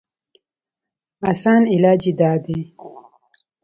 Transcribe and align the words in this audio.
اسان 1.31 1.61
علاج 1.73 2.01
ئې 2.07 2.11
دا 2.19 2.31
دی 2.43 2.59